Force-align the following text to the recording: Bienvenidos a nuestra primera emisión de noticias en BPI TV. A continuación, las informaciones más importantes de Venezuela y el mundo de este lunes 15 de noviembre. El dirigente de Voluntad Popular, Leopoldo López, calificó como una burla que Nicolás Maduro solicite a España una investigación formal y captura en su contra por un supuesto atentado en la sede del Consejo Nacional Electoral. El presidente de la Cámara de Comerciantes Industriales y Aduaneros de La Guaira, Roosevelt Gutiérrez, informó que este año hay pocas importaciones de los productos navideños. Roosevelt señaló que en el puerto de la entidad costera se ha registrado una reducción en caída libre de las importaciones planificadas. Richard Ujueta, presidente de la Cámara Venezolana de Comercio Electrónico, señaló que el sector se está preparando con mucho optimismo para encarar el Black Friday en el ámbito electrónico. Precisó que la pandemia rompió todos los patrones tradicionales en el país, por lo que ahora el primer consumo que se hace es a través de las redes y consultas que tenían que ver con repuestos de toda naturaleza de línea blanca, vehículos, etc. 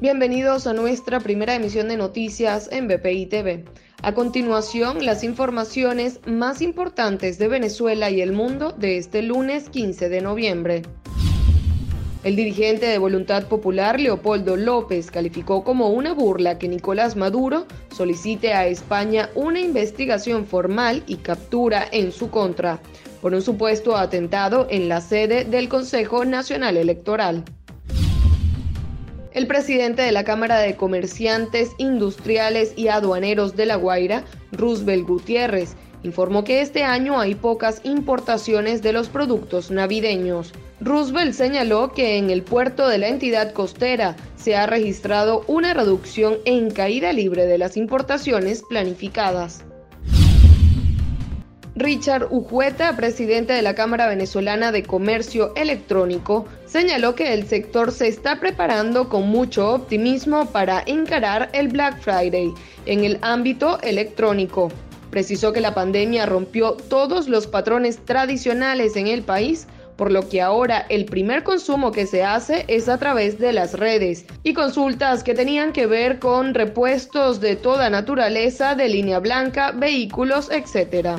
Bienvenidos 0.00 0.66
a 0.66 0.72
nuestra 0.72 1.20
primera 1.20 1.54
emisión 1.54 1.88
de 1.88 1.98
noticias 1.98 2.70
en 2.72 2.88
BPI 2.88 3.26
TV. 3.26 3.66
A 4.00 4.14
continuación, 4.14 5.04
las 5.04 5.22
informaciones 5.22 6.20
más 6.24 6.62
importantes 6.62 7.38
de 7.38 7.48
Venezuela 7.48 8.08
y 8.08 8.22
el 8.22 8.32
mundo 8.32 8.72
de 8.72 8.96
este 8.96 9.20
lunes 9.20 9.68
15 9.68 10.08
de 10.08 10.22
noviembre. 10.22 10.82
El 12.24 12.34
dirigente 12.34 12.86
de 12.86 12.96
Voluntad 12.96 13.44
Popular, 13.44 14.00
Leopoldo 14.00 14.56
López, 14.56 15.10
calificó 15.10 15.64
como 15.64 15.90
una 15.90 16.14
burla 16.14 16.58
que 16.58 16.68
Nicolás 16.68 17.14
Maduro 17.14 17.66
solicite 17.94 18.54
a 18.54 18.66
España 18.68 19.28
una 19.34 19.60
investigación 19.60 20.46
formal 20.46 21.02
y 21.08 21.16
captura 21.16 21.86
en 21.92 22.10
su 22.10 22.30
contra 22.30 22.80
por 23.20 23.34
un 23.34 23.42
supuesto 23.42 23.98
atentado 23.98 24.66
en 24.70 24.88
la 24.88 25.02
sede 25.02 25.44
del 25.44 25.68
Consejo 25.68 26.24
Nacional 26.24 26.78
Electoral. 26.78 27.44
El 29.32 29.46
presidente 29.46 30.02
de 30.02 30.10
la 30.10 30.24
Cámara 30.24 30.58
de 30.58 30.74
Comerciantes 30.74 31.70
Industriales 31.78 32.72
y 32.74 32.88
Aduaneros 32.88 33.54
de 33.54 33.64
La 33.64 33.76
Guaira, 33.76 34.24
Roosevelt 34.50 35.06
Gutiérrez, 35.06 35.76
informó 36.02 36.42
que 36.42 36.62
este 36.62 36.82
año 36.82 37.20
hay 37.20 37.36
pocas 37.36 37.80
importaciones 37.84 38.82
de 38.82 38.92
los 38.92 39.08
productos 39.08 39.70
navideños. 39.70 40.52
Roosevelt 40.80 41.34
señaló 41.34 41.92
que 41.92 42.16
en 42.16 42.30
el 42.30 42.42
puerto 42.42 42.88
de 42.88 42.98
la 42.98 43.06
entidad 43.06 43.52
costera 43.52 44.16
se 44.34 44.56
ha 44.56 44.66
registrado 44.66 45.44
una 45.46 45.74
reducción 45.74 46.38
en 46.44 46.72
caída 46.72 47.12
libre 47.12 47.46
de 47.46 47.58
las 47.58 47.76
importaciones 47.76 48.64
planificadas. 48.68 49.64
Richard 51.80 52.28
Ujueta, 52.30 52.94
presidente 52.94 53.54
de 53.54 53.62
la 53.62 53.74
Cámara 53.74 54.06
Venezolana 54.06 54.70
de 54.70 54.82
Comercio 54.82 55.54
Electrónico, 55.56 56.44
señaló 56.66 57.14
que 57.14 57.32
el 57.32 57.46
sector 57.46 57.90
se 57.90 58.06
está 58.06 58.38
preparando 58.38 59.08
con 59.08 59.28
mucho 59.28 59.72
optimismo 59.72 60.44
para 60.44 60.82
encarar 60.84 61.48
el 61.54 61.68
Black 61.68 61.98
Friday 62.02 62.52
en 62.84 63.04
el 63.04 63.18
ámbito 63.22 63.80
electrónico. 63.80 64.70
Precisó 65.10 65.54
que 65.54 65.62
la 65.62 65.72
pandemia 65.72 66.26
rompió 66.26 66.72
todos 66.72 67.28
los 67.28 67.46
patrones 67.46 68.04
tradicionales 68.04 68.94
en 68.96 69.06
el 69.06 69.22
país, 69.22 69.66
por 69.96 70.12
lo 70.12 70.28
que 70.28 70.42
ahora 70.42 70.84
el 70.90 71.06
primer 71.06 71.44
consumo 71.44 71.92
que 71.92 72.04
se 72.06 72.22
hace 72.22 72.66
es 72.68 72.90
a 72.90 72.98
través 72.98 73.38
de 73.38 73.54
las 73.54 73.72
redes 73.72 74.26
y 74.42 74.52
consultas 74.52 75.24
que 75.24 75.32
tenían 75.32 75.72
que 75.72 75.86
ver 75.86 76.18
con 76.18 76.52
repuestos 76.52 77.40
de 77.40 77.56
toda 77.56 77.88
naturaleza 77.88 78.74
de 78.74 78.90
línea 78.90 79.18
blanca, 79.18 79.72
vehículos, 79.72 80.50
etc. 80.50 81.18